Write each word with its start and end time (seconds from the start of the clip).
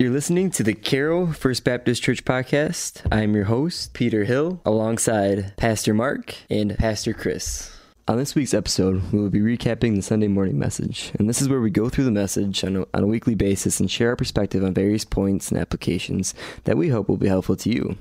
You're 0.00 0.12
listening 0.12 0.52
to 0.52 0.62
the 0.62 0.74
Caro 0.74 1.32
First 1.32 1.64
Baptist 1.64 2.04
Church 2.04 2.24
podcast. 2.24 3.04
I'm 3.10 3.34
your 3.34 3.46
host, 3.46 3.94
Peter 3.94 4.22
Hill, 4.22 4.60
alongside 4.64 5.56
Pastor 5.56 5.92
Mark 5.92 6.36
and 6.48 6.78
Pastor 6.78 7.12
Chris. 7.12 7.76
On 8.06 8.16
this 8.16 8.36
week's 8.36 8.54
episode, 8.54 9.02
we 9.12 9.18
will 9.18 9.28
be 9.28 9.40
recapping 9.40 9.96
the 9.96 10.02
Sunday 10.02 10.28
morning 10.28 10.56
message, 10.56 11.10
and 11.18 11.28
this 11.28 11.42
is 11.42 11.48
where 11.48 11.60
we 11.60 11.70
go 11.70 11.88
through 11.88 12.04
the 12.04 12.12
message 12.12 12.62
on 12.62 12.76
a, 12.76 12.86
on 12.94 13.02
a 13.02 13.08
weekly 13.08 13.34
basis 13.34 13.80
and 13.80 13.90
share 13.90 14.10
our 14.10 14.16
perspective 14.16 14.62
on 14.62 14.72
various 14.72 15.04
points 15.04 15.50
and 15.50 15.58
applications 15.58 16.32
that 16.62 16.78
we 16.78 16.90
hope 16.90 17.08
will 17.08 17.16
be 17.16 17.26
helpful 17.26 17.56
to 17.56 17.68
you. 17.68 17.98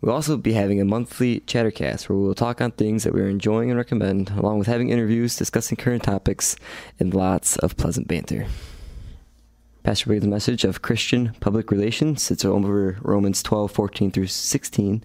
We'll 0.00 0.16
also 0.16 0.36
be 0.36 0.54
having 0.54 0.80
a 0.80 0.84
monthly 0.84 1.38
chattercast 1.42 2.08
where 2.08 2.18
we 2.18 2.26
will 2.26 2.34
talk 2.34 2.60
on 2.60 2.72
things 2.72 3.04
that 3.04 3.14
we're 3.14 3.28
enjoying 3.28 3.70
and 3.70 3.78
recommend, 3.78 4.30
along 4.30 4.58
with 4.58 4.66
having 4.66 4.88
interviews, 4.88 5.36
discussing 5.36 5.76
current 5.76 6.02
topics, 6.02 6.56
and 6.98 7.14
lots 7.14 7.56
of 7.58 7.76
pleasant 7.76 8.08
banter. 8.08 8.48
Pastor 9.82 10.18
the 10.20 10.28
message 10.28 10.64
of 10.64 10.82
Christian 10.82 11.34
public 11.40 11.70
relations. 11.70 12.30
It's 12.30 12.44
over 12.44 12.98
Romans 13.02 13.42
12, 13.42 13.72
14 13.72 14.10
through 14.12 14.28
16. 14.28 15.02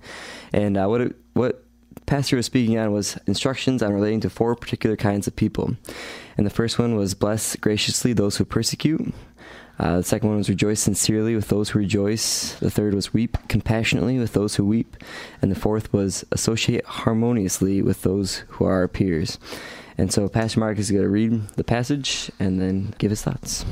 And 0.54 0.78
uh, 0.78 0.86
what, 0.86 1.14
what 1.34 1.64
Pastor 2.06 2.36
was 2.36 2.46
speaking 2.46 2.78
on 2.78 2.92
was 2.92 3.18
instructions 3.26 3.82
on 3.82 3.92
relating 3.92 4.22
to 4.22 4.30
four 4.30 4.56
particular 4.56 4.96
kinds 4.96 5.28
of 5.28 5.36
people. 5.36 5.76
And 6.38 6.46
the 6.46 6.52
first 6.52 6.78
one 6.78 6.96
was 6.96 7.16
bless 7.16 7.56
graciously 7.56 8.14
those 8.14 8.38
who 8.38 8.46
persecute. 8.46 9.14
Uh, 9.80 9.98
the 9.98 10.04
second 10.04 10.30
one 10.30 10.38
was 10.38 10.50
rejoice 10.50 10.80
sincerely 10.80 11.36
with 11.36 11.50
those 11.50 11.70
who 11.70 11.80
rejoice. 11.80 12.54
The 12.60 12.72
third 12.72 12.94
was 12.94 13.14
weep 13.14 13.38
compassionately 13.48 14.20
with 14.20 14.34
those 14.34 14.56
who 14.56 14.66
weep. 14.66 14.96
And 15.42 15.52
the 15.52 15.60
fourth 15.60 15.92
was 15.92 16.24
associate 16.32 16.86
harmoniously 16.86 17.82
with 17.82 18.04
those 18.04 18.44
who 18.48 18.66
are 18.66 18.74
our 18.74 18.88
peers. 18.88 19.40
And 19.98 20.14
so 20.14 20.30
Pastor 20.30 20.60
Mark 20.60 20.78
is 20.78 20.92
going 20.92 21.04
to 21.04 21.10
read 21.10 21.48
the 21.50 21.64
passage 21.64 22.32
and 22.40 22.62
then 22.62 22.94
give 23.00 23.10
his 23.10 23.24
thoughts. 23.24 23.66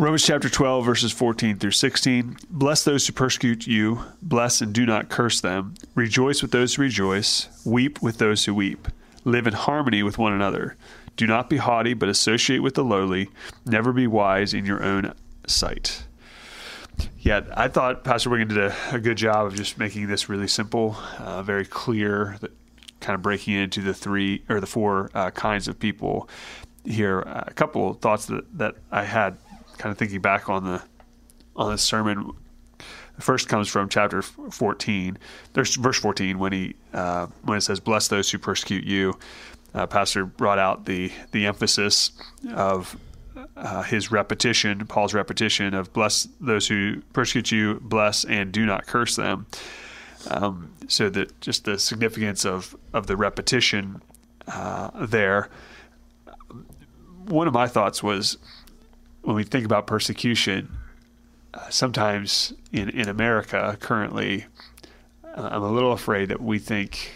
Romans 0.00 0.24
chapter 0.24 0.48
12, 0.48 0.86
verses 0.86 1.12
14 1.12 1.58
through 1.58 1.72
16. 1.72 2.38
Bless 2.48 2.84
those 2.84 3.06
who 3.06 3.12
persecute 3.12 3.66
you, 3.66 4.02
bless 4.22 4.62
and 4.62 4.72
do 4.72 4.86
not 4.86 5.10
curse 5.10 5.42
them. 5.42 5.74
Rejoice 5.94 6.40
with 6.40 6.52
those 6.52 6.74
who 6.74 6.82
rejoice, 6.82 7.48
weep 7.66 8.00
with 8.00 8.16
those 8.16 8.46
who 8.46 8.54
weep. 8.54 8.88
Live 9.26 9.46
in 9.46 9.52
harmony 9.52 10.02
with 10.02 10.16
one 10.16 10.32
another. 10.32 10.74
Do 11.18 11.26
not 11.26 11.50
be 11.50 11.58
haughty, 11.58 11.92
but 11.92 12.08
associate 12.08 12.60
with 12.60 12.76
the 12.76 12.82
lowly. 12.82 13.28
Never 13.66 13.92
be 13.92 14.06
wise 14.06 14.54
in 14.54 14.64
your 14.64 14.82
own 14.82 15.12
sight. 15.46 16.04
Yeah, 17.18 17.42
I 17.54 17.68
thought 17.68 18.02
Pastor 18.02 18.30
Wigan 18.30 18.48
did 18.48 18.56
a, 18.56 18.74
a 18.92 19.00
good 19.00 19.18
job 19.18 19.48
of 19.48 19.54
just 19.54 19.76
making 19.76 20.08
this 20.08 20.30
really 20.30 20.48
simple, 20.48 20.96
uh, 21.18 21.42
very 21.42 21.66
clear, 21.66 22.38
that 22.40 22.52
kind 23.00 23.14
of 23.14 23.20
breaking 23.20 23.52
it 23.52 23.64
into 23.64 23.82
the 23.82 23.92
three 23.92 24.44
or 24.48 24.60
the 24.60 24.66
four 24.66 25.10
uh, 25.14 25.30
kinds 25.32 25.68
of 25.68 25.78
people 25.78 26.26
here. 26.86 27.20
A 27.20 27.52
couple 27.54 27.90
of 27.90 27.98
thoughts 27.98 28.24
that, 28.26 28.56
that 28.56 28.76
I 28.90 29.04
had 29.04 29.36
kind 29.80 29.90
of 29.90 29.98
thinking 29.98 30.20
back 30.20 30.48
on 30.48 30.64
the 30.64 30.82
on 31.56 31.72
the 31.72 31.78
sermon. 31.78 32.32
The 33.16 33.22
first 33.22 33.48
comes 33.48 33.68
from 33.68 33.88
chapter 33.88 34.22
14. 34.22 35.18
There's 35.52 35.74
verse 35.74 35.98
14 35.98 36.38
when 36.38 36.52
he 36.52 36.76
uh, 36.92 37.26
when 37.42 37.58
it 37.58 37.62
says, 37.62 37.80
"Bless 37.80 38.08
those 38.08 38.30
who 38.30 38.38
persecute 38.38 38.84
you." 38.84 39.18
Uh, 39.74 39.86
Pastor 39.86 40.24
brought 40.26 40.58
out 40.58 40.84
the 40.84 41.10
the 41.32 41.46
emphasis 41.46 42.12
of 42.54 42.96
uh, 43.56 43.82
his 43.82 44.12
repetition, 44.12 44.86
Paul's 44.86 45.14
repetition 45.14 45.74
of 45.74 45.92
"Bless 45.92 46.28
those 46.40 46.68
who 46.68 47.00
persecute 47.12 47.50
you, 47.50 47.80
bless 47.80 48.24
and 48.24 48.52
do 48.52 48.66
not 48.66 48.86
curse 48.86 49.16
them." 49.16 49.46
Um, 50.28 50.72
so 50.88 51.08
that 51.08 51.40
just 51.40 51.64
the 51.64 51.78
significance 51.78 52.44
of 52.44 52.76
of 52.92 53.06
the 53.06 53.16
repetition 53.16 54.02
uh, 54.46 54.90
there. 55.06 55.48
One 57.26 57.46
of 57.46 57.54
my 57.54 57.68
thoughts 57.68 58.02
was 58.02 58.38
when 59.22 59.36
we 59.36 59.44
think 59.44 59.64
about 59.64 59.86
persecution, 59.86 60.76
uh, 61.54 61.68
sometimes 61.68 62.52
in, 62.72 62.88
in 62.90 63.08
America 63.08 63.76
currently, 63.80 64.46
uh, 65.24 65.48
I'm 65.52 65.62
a 65.62 65.70
little 65.70 65.92
afraid 65.92 66.28
that 66.28 66.40
we 66.40 66.58
think 66.58 67.12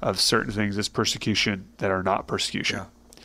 of 0.00 0.20
certain 0.20 0.52
things 0.52 0.76
as 0.78 0.88
persecution 0.88 1.66
that 1.78 1.90
are 1.90 2.02
not 2.02 2.26
persecution. 2.26 2.78
Yeah. 2.78 3.22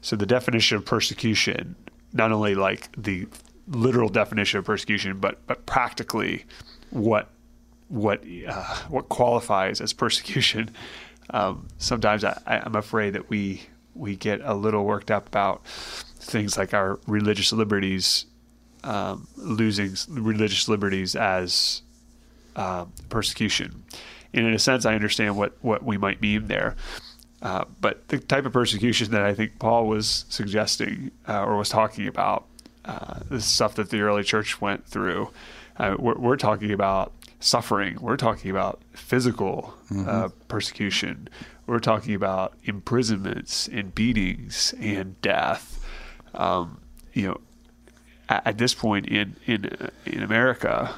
So 0.00 0.16
the 0.16 0.26
definition 0.26 0.78
of 0.78 0.84
persecution, 0.84 1.76
not 2.12 2.32
only 2.32 2.54
like 2.54 2.88
the 2.96 3.26
literal 3.68 4.08
definition 4.08 4.58
of 4.58 4.64
persecution, 4.64 5.18
but 5.18 5.46
but 5.46 5.66
practically 5.66 6.44
what 6.90 7.28
what 7.88 8.24
uh, 8.48 8.76
what 8.88 9.08
qualifies 9.08 9.80
as 9.80 9.92
persecution. 9.92 10.70
Um, 11.30 11.68
sometimes 11.78 12.24
I, 12.24 12.40
I'm 12.46 12.74
afraid 12.74 13.10
that 13.10 13.28
we 13.28 13.62
we 13.94 14.16
get 14.16 14.40
a 14.42 14.54
little 14.54 14.84
worked 14.84 15.10
up 15.10 15.26
about 15.28 15.62
things 16.20 16.56
like 16.56 16.74
our 16.74 16.98
religious 17.06 17.52
liberties, 17.52 18.26
um, 18.84 19.26
losing 19.36 19.94
religious 20.08 20.68
liberties 20.68 21.16
as 21.16 21.82
uh, 22.56 22.86
persecution. 23.08 23.84
And 24.32 24.46
in 24.46 24.54
a 24.54 24.58
sense, 24.58 24.84
I 24.84 24.94
understand 24.94 25.36
what, 25.36 25.56
what 25.60 25.82
we 25.82 25.96
might 25.96 26.20
mean 26.20 26.46
there. 26.46 26.76
Uh, 27.42 27.64
but 27.80 28.06
the 28.08 28.18
type 28.18 28.44
of 28.44 28.52
persecution 28.52 29.10
that 29.12 29.22
I 29.22 29.34
think 29.34 29.58
Paul 29.58 29.86
was 29.86 30.26
suggesting 30.28 31.10
uh, 31.26 31.42
or 31.42 31.56
was 31.56 31.70
talking 31.70 32.06
about, 32.06 32.46
uh, 32.84 33.20
the 33.28 33.40
stuff 33.40 33.74
that 33.74 33.90
the 33.90 34.00
early 34.00 34.22
church 34.22 34.60
went 34.60 34.86
through, 34.86 35.30
uh, 35.78 35.96
we're, 35.98 36.18
we're, 36.18 36.36
talking 36.36 36.72
about 36.72 37.12
suffering. 37.40 37.98
We're 38.00 38.16
talking 38.16 38.50
about 38.50 38.80
physical 38.92 39.74
mm-hmm. 39.90 40.08
Uh, 40.08 40.28
persecution. 40.48 41.28
We're 41.66 41.78
talking 41.78 42.14
about 42.14 42.54
imprisonments 42.64 43.68
and 43.68 43.94
beatings 43.94 44.74
and 44.80 45.20
death 45.22 45.79
um, 46.34 46.80
you 47.12 47.28
know, 47.28 47.40
at, 48.28 48.46
at, 48.46 48.58
this 48.58 48.74
point 48.74 49.06
in 49.06 49.36
in 49.46 49.90
in 50.06 50.22
America, 50.22 50.94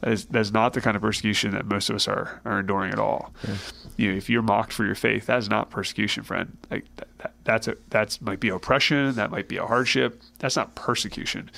that 0.00 0.12
is, 0.12 0.24
that's 0.26 0.50
not 0.52 0.72
the 0.72 0.80
kind 0.80 0.96
of 0.96 1.02
persecution 1.02 1.50
that 1.52 1.66
most 1.66 1.90
of 1.90 1.96
us 1.96 2.06
are 2.06 2.40
are 2.44 2.60
enduring 2.60 2.92
at 2.92 2.98
all. 2.98 3.32
Yeah. 3.46 3.54
You 3.96 4.10
know, 4.10 4.16
if 4.16 4.30
you're 4.30 4.42
mocked 4.42 4.72
for 4.72 4.84
your 4.84 4.94
faith, 4.94 5.26
that 5.26 5.38
is 5.38 5.48
not 5.48 5.70
persecution, 5.70 6.22
friend. 6.22 6.56
Like 6.70 6.84
that, 7.18 7.32
that's 7.44 7.68
a 7.68 7.76
that's 7.90 8.20
might 8.20 8.40
be 8.40 8.48
oppression, 8.48 9.14
that 9.16 9.30
might 9.30 9.48
be 9.48 9.56
a 9.56 9.66
hardship. 9.66 10.22
That's 10.38 10.56
not 10.56 10.74
persecution. 10.74 11.50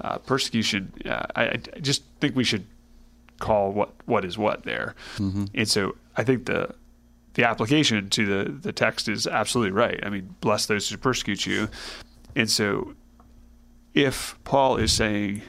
Uh, 0.00 0.18
persecution. 0.18 0.92
Uh, 1.04 1.26
I, 1.36 1.42
I, 1.44 1.56
just 1.80 2.02
think 2.20 2.34
we 2.34 2.44
should 2.44 2.64
call 3.38 3.72
what 3.72 3.92
what 4.06 4.24
is 4.24 4.38
what 4.38 4.62
there. 4.62 4.94
Mm-hmm. 5.16 5.44
And 5.54 5.68
so 5.68 5.96
I 6.16 6.24
think 6.24 6.46
the 6.46 6.74
the 7.34 7.44
application 7.44 8.08
to 8.10 8.26
the 8.26 8.50
the 8.50 8.72
text 8.72 9.08
is 9.08 9.26
absolutely 9.26 9.72
right. 9.72 10.00
I 10.02 10.08
mean, 10.08 10.34
bless 10.40 10.66
those 10.66 10.88
who 10.88 10.96
persecute 10.96 11.44
you. 11.44 11.68
And 12.34 12.50
so, 12.50 12.94
if 13.94 14.38
Paul 14.44 14.76
is 14.76 14.92
saying 14.92 15.42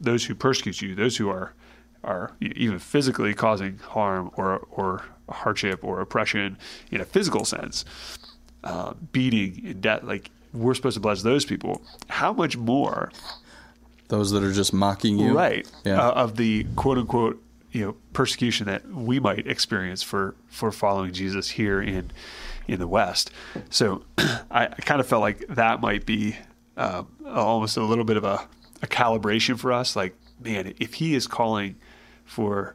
those 0.00 0.24
who 0.26 0.34
persecute 0.34 0.82
you, 0.82 0.94
those 0.94 1.16
who 1.16 1.28
are 1.30 1.54
are 2.02 2.32
even 2.40 2.78
physically 2.78 3.32
causing 3.32 3.78
harm 3.78 4.30
or 4.36 4.58
or 4.70 5.04
hardship 5.30 5.82
or 5.82 6.00
oppression 6.00 6.58
in 6.90 7.00
a 7.00 7.04
physical 7.04 7.44
sense, 7.44 7.84
uh, 8.62 8.92
beating 9.12 9.62
and 9.64 9.80
death, 9.80 10.02
like 10.02 10.30
we're 10.52 10.74
supposed 10.74 10.94
to 10.94 11.00
bless 11.00 11.22
those 11.22 11.44
people. 11.44 11.82
How 12.08 12.32
much 12.32 12.56
more? 12.56 13.10
Those 14.08 14.30
that 14.32 14.42
are 14.42 14.52
just 14.52 14.72
mocking 14.74 15.18
you, 15.18 15.34
right? 15.36 15.66
Yeah. 15.84 16.00
Uh, 16.00 16.12
of 16.12 16.36
the 16.36 16.64
quote 16.76 16.98
unquote 16.98 17.42
you 17.74 17.84
know 17.84 17.96
persecution 18.12 18.66
that 18.66 18.88
we 18.88 19.18
might 19.18 19.46
experience 19.46 20.02
for 20.02 20.36
for 20.46 20.70
following 20.70 21.12
Jesus 21.12 21.50
here 21.50 21.82
in 21.82 22.12
in 22.66 22.78
the 22.78 22.88
West. 22.88 23.30
So 23.68 24.04
I, 24.18 24.66
I 24.66 24.68
kind 24.68 25.00
of 25.00 25.06
felt 25.06 25.20
like 25.20 25.44
that 25.48 25.80
might 25.80 26.06
be 26.06 26.36
uh, 26.76 27.02
almost 27.26 27.76
a 27.76 27.82
little 27.82 28.04
bit 28.04 28.16
of 28.16 28.24
a, 28.24 28.46
a 28.80 28.86
calibration 28.86 29.58
for 29.58 29.72
us. 29.72 29.96
Like, 29.96 30.14
man, 30.40 30.72
if 30.78 30.94
he 30.94 31.14
is 31.14 31.26
calling 31.26 31.76
for 32.24 32.74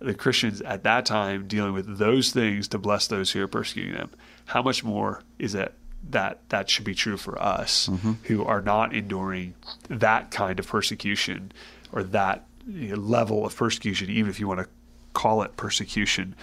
the 0.00 0.14
Christians 0.14 0.60
at 0.62 0.82
that 0.82 1.06
time 1.06 1.46
dealing 1.46 1.72
with 1.72 1.98
those 1.98 2.32
things 2.32 2.68
to 2.68 2.78
bless 2.78 3.06
those 3.06 3.30
who 3.30 3.42
are 3.42 3.48
persecuting 3.48 3.94
them, 3.94 4.10
how 4.46 4.62
much 4.62 4.82
more 4.84 5.22
is 5.38 5.54
it 5.54 5.74
that 6.10 6.40
that 6.48 6.68
should 6.68 6.84
be 6.84 6.94
true 6.94 7.16
for 7.16 7.40
us 7.40 7.88
mm-hmm. 7.88 8.12
who 8.24 8.44
are 8.44 8.62
not 8.62 8.94
enduring 8.94 9.54
that 9.88 10.30
kind 10.30 10.58
of 10.58 10.66
persecution 10.66 11.52
or 11.92 12.02
that 12.02 12.46
level 12.66 13.46
of 13.46 13.56
persecution, 13.56 14.10
even 14.10 14.30
if 14.30 14.40
you 14.40 14.48
want 14.48 14.60
to 14.60 14.68
call 15.12 15.42
it 15.42 15.56
persecution 15.56 16.34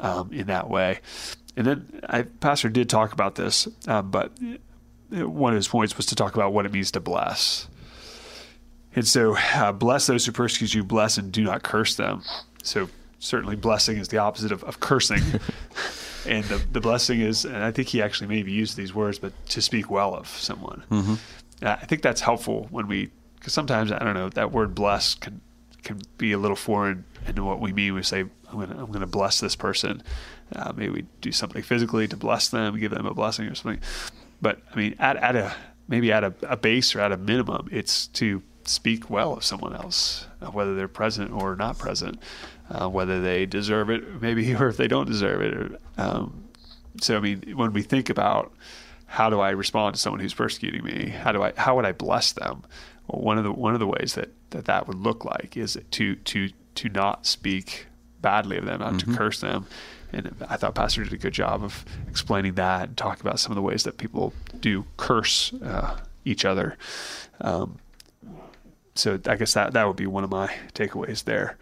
um, 0.00 0.32
in 0.32 0.46
that 0.48 0.68
way. 0.68 1.00
And 1.56 1.66
then 1.66 2.00
I, 2.08 2.22
Pastor 2.22 2.68
did 2.68 2.88
talk 2.88 3.12
about 3.12 3.34
this, 3.34 3.68
um, 3.86 4.10
but 4.10 4.32
one 5.10 5.52
of 5.52 5.56
his 5.56 5.68
points 5.68 5.96
was 5.96 6.06
to 6.06 6.14
talk 6.14 6.34
about 6.34 6.52
what 6.52 6.66
it 6.66 6.72
means 6.72 6.90
to 6.92 7.00
bless. 7.00 7.68
And 8.94 9.06
so, 9.06 9.36
uh, 9.36 9.72
bless 9.72 10.06
those 10.06 10.26
who 10.26 10.32
persecute 10.32 10.74
you, 10.74 10.84
bless 10.84 11.16
and 11.16 11.32
do 11.32 11.44
not 11.44 11.62
curse 11.62 11.96
them. 11.96 12.22
So, 12.62 12.88
certainly, 13.18 13.56
blessing 13.56 13.96
is 13.96 14.08
the 14.08 14.18
opposite 14.18 14.52
of, 14.52 14.62
of 14.64 14.80
cursing. 14.80 15.22
and 16.26 16.44
the, 16.44 16.60
the 16.72 16.80
blessing 16.80 17.20
is, 17.20 17.44
and 17.44 17.56
I 17.56 17.70
think 17.70 17.88
he 17.88 18.02
actually 18.02 18.28
maybe 18.28 18.52
used 18.52 18.76
these 18.76 18.94
words, 18.94 19.18
but 19.18 19.32
to 19.50 19.62
speak 19.62 19.90
well 19.90 20.14
of 20.14 20.28
someone. 20.28 20.82
Mm-hmm. 20.90 21.14
I 21.62 21.76
think 21.76 22.02
that's 22.02 22.20
helpful 22.20 22.66
when 22.70 22.86
we, 22.86 23.10
because 23.38 23.52
sometimes, 23.52 23.92
I 23.92 23.98
don't 24.00 24.14
know, 24.14 24.28
that 24.30 24.52
word 24.52 24.74
bless 24.74 25.14
can, 25.14 25.40
can 25.82 26.00
be 26.18 26.32
a 26.32 26.38
little 26.38 26.56
foreign 26.56 27.04
into 27.26 27.44
what 27.44 27.60
we 27.60 27.72
mean. 27.72 27.94
We 27.94 28.02
say, 28.02 28.20
I'm 28.20 28.30
going 28.52 28.68
to 28.68 28.78
I'm 28.78 28.92
gonna 28.92 29.06
bless 29.06 29.40
this 29.40 29.56
person. 29.56 30.02
Uh, 30.54 30.72
maybe 30.76 30.90
we 30.90 31.06
do 31.20 31.32
something 31.32 31.62
physically 31.62 32.06
to 32.08 32.16
bless 32.16 32.48
them, 32.48 32.78
give 32.78 32.90
them 32.90 33.06
a 33.06 33.14
blessing 33.14 33.46
or 33.46 33.54
something. 33.54 33.80
But 34.40 34.60
I 34.72 34.76
mean, 34.76 34.96
at, 34.98 35.16
at 35.16 35.36
a 35.36 35.54
maybe 35.88 36.12
at 36.12 36.24
a, 36.24 36.34
a, 36.42 36.56
base 36.56 36.94
or 36.94 37.00
at 37.00 37.12
a 37.12 37.16
minimum, 37.16 37.68
it's 37.70 38.06
to 38.08 38.42
speak 38.64 39.10
well 39.10 39.32
of 39.34 39.44
someone 39.44 39.74
else, 39.74 40.26
uh, 40.40 40.46
whether 40.46 40.74
they're 40.74 40.88
present 40.88 41.32
or 41.32 41.56
not 41.56 41.78
present, 41.78 42.18
uh, 42.70 42.88
whether 42.88 43.20
they 43.20 43.46
deserve 43.46 43.90
it, 43.90 44.20
maybe, 44.20 44.54
or 44.60 44.68
if 44.68 44.76
they 44.76 44.88
don't 44.88 45.06
deserve 45.06 45.40
it. 45.40 45.80
Um, 45.98 46.48
so, 47.00 47.16
I 47.16 47.20
mean, 47.20 47.56
when 47.56 47.72
we 47.72 47.82
think 47.82 48.10
about 48.10 48.52
how 49.06 49.30
do 49.30 49.40
I 49.40 49.50
respond 49.50 49.94
to 49.94 50.00
someone 50.00 50.20
who's 50.20 50.34
persecuting 50.34 50.84
me, 50.84 51.08
how 51.08 51.32
do 51.32 51.42
I, 51.42 51.52
how 51.56 51.76
would 51.76 51.84
I 51.84 51.92
bless 51.92 52.32
them? 52.32 52.62
Well, 53.06 53.22
one 53.22 53.38
of 53.38 53.44
the 53.44 53.52
one 53.52 53.74
of 53.74 53.80
the 53.80 53.86
ways 53.86 54.14
that, 54.14 54.30
that 54.52 54.66
that 54.66 54.86
would 54.86 54.98
look 54.98 55.24
like 55.24 55.56
is 55.56 55.78
to 55.90 56.14
to 56.16 56.50
to 56.74 56.88
not 56.88 57.26
speak 57.26 57.86
badly 58.20 58.56
of 58.56 58.64
them, 58.64 58.80
not 58.80 58.94
mm-hmm. 58.94 59.12
to 59.12 59.18
curse 59.18 59.40
them. 59.40 59.66
And 60.12 60.34
I 60.48 60.56
thought 60.56 60.74
Pastor 60.74 61.04
did 61.04 61.12
a 61.12 61.16
good 61.18 61.32
job 61.32 61.64
of 61.64 61.84
explaining 62.08 62.54
that 62.54 62.88
and 62.88 62.96
talking 62.96 63.26
about 63.26 63.40
some 63.40 63.50
of 63.50 63.56
the 63.56 63.62
ways 63.62 63.84
that 63.84 63.96
people 63.96 64.32
do 64.60 64.84
curse 64.96 65.52
uh, 65.54 65.98
each 66.24 66.44
other. 66.44 66.76
Um, 67.40 67.78
so 68.94 69.18
I 69.26 69.36
guess 69.36 69.54
that 69.54 69.72
that 69.72 69.86
would 69.86 69.96
be 69.96 70.06
one 70.06 70.22
of 70.22 70.30
my 70.30 70.54
takeaways 70.74 71.24
there. 71.24 71.56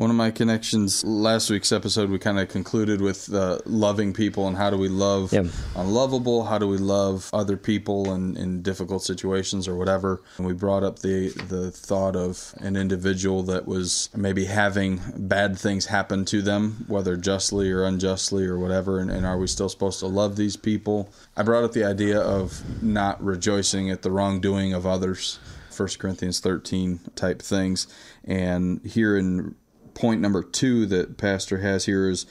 One 0.00 0.08
of 0.08 0.16
my 0.16 0.30
connections 0.30 1.04
last 1.04 1.50
week's 1.50 1.72
episode, 1.72 2.08
we 2.08 2.18
kind 2.18 2.40
of 2.40 2.48
concluded 2.48 3.02
with 3.02 3.30
uh, 3.34 3.58
loving 3.66 4.14
people 4.14 4.48
and 4.48 4.56
how 4.56 4.70
do 4.70 4.78
we 4.78 4.88
love 4.88 5.30
yep. 5.30 5.44
unlovable? 5.76 6.44
How 6.44 6.56
do 6.56 6.66
we 6.66 6.78
love 6.78 7.28
other 7.34 7.58
people 7.58 8.14
in, 8.14 8.34
in 8.38 8.62
difficult 8.62 9.02
situations 9.02 9.68
or 9.68 9.76
whatever? 9.76 10.22
And 10.38 10.46
we 10.46 10.54
brought 10.54 10.84
up 10.84 11.00
the 11.00 11.28
the 11.48 11.70
thought 11.70 12.16
of 12.16 12.54
an 12.60 12.76
individual 12.76 13.42
that 13.42 13.66
was 13.66 14.08
maybe 14.16 14.46
having 14.46 15.02
bad 15.18 15.58
things 15.58 15.84
happen 15.84 16.24
to 16.24 16.40
them, 16.40 16.86
whether 16.88 17.14
justly 17.18 17.70
or 17.70 17.84
unjustly 17.84 18.46
or 18.46 18.58
whatever. 18.58 19.00
And, 19.00 19.10
and 19.10 19.26
are 19.26 19.36
we 19.36 19.48
still 19.48 19.68
supposed 19.68 20.00
to 20.00 20.06
love 20.06 20.36
these 20.36 20.56
people? 20.56 21.12
I 21.36 21.42
brought 21.42 21.64
up 21.64 21.72
the 21.72 21.84
idea 21.84 22.18
of 22.18 22.82
not 22.82 23.22
rejoicing 23.22 23.90
at 23.90 24.00
the 24.00 24.10
wrongdoing 24.10 24.72
of 24.72 24.86
others. 24.86 25.38
1 25.76 25.88
Corinthians 25.98 26.40
13 26.40 27.00
type 27.14 27.40
things. 27.40 27.86
And 28.24 28.84
here 28.84 29.16
in 29.16 29.54
point 30.00 30.20
number 30.22 30.42
two 30.42 30.86
that 30.86 31.18
Pastor 31.18 31.58
has 31.58 31.84
here 31.84 32.08
is 32.08 32.24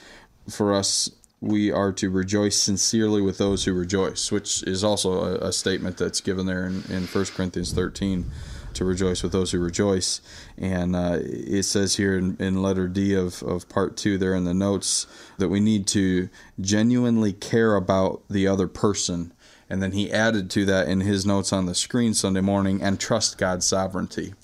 for 0.48 0.74
us, 0.74 1.10
we 1.40 1.70
are 1.70 1.92
to 1.92 2.10
rejoice 2.10 2.60
sincerely 2.60 3.22
with 3.22 3.38
those 3.38 3.64
who 3.64 3.72
rejoice, 3.72 4.32
which 4.32 4.62
is 4.64 4.82
also 4.82 5.12
a, 5.12 5.48
a 5.48 5.52
statement 5.52 5.96
that's 5.96 6.20
given 6.20 6.46
there 6.46 6.66
in, 6.66 6.82
in 6.90 7.06
1 7.06 7.24
Corinthians 7.26 7.72
13 7.72 8.26
to 8.74 8.84
rejoice 8.84 9.22
with 9.22 9.32
those 9.32 9.52
who 9.52 9.58
rejoice. 9.60 10.20
And 10.58 10.94
uh, 10.94 11.18
it 11.20 11.62
says 11.62 11.96
here 11.96 12.18
in, 12.18 12.36
in, 12.38 12.60
letter 12.60 12.88
D 12.88 13.14
of, 13.14 13.42
of 13.42 13.68
part 13.68 13.96
two, 13.96 14.18
there 14.18 14.34
in 14.34 14.44
the 14.44 14.54
notes, 14.54 15.06
that 15.38 15.48
we 15.48 15.60
need 15.60 15.86
to 15.88 16.28
genuinely 16.60 17.32
care 17.32 17.76
about 17.76 18.22
the 18.28 18.46
other 18.46 18.68
person. 18.68 19.32
And 19.68 19.82
then 19.82 19.92
he 19.92 20.12
added 20.12 20.50
to 20.50 20.64
that 20.66 20.88
in 20.88 21.00
his 21.00 21.24
notes 21.24 21.52
on 21.52 21.66
the 21.66 21.74
screen 21.74 22.14
Sunday 22.14 22.40
morning 22.40 22.82
and 22.82 22.98
trust 22.98 23.38
God's 23.38 23.66
sovereignty. 23.66 24.34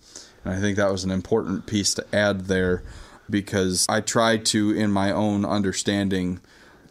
And 0.45 0.55
I 0.55 0.61
think 0.61 0.77
that 0.77 0.93
was 0.93 1.05
an 1.05 1.11
important 1.11 1.67
piece 1.67 1.93
to 1.95 2.07
add 2.13 2.47
there 2.47 2.85
because 3.29 3.87
I 3.89 4.01
try 4.01 4.37
to, 4.39 4.71
in 4.71 4.91
my 4.91 5.11
own 5.11 5.45
understanding, 5.45 6.41